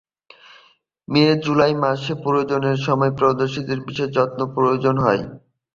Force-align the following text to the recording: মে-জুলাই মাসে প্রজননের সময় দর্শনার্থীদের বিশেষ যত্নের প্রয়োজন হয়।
মে-জুলাই 1.07 1.73
মাসে 1.83 2.13
প্রজননের 2.23 2.77
সময় 2.81 3.11
দর্শনার্থীদের 3.13 3.79
বিশেষ 3.87 4.07
যত্নের 4.11 4.53
প্রয়োজন 4.55 4.95
হয়। 4.97 5.21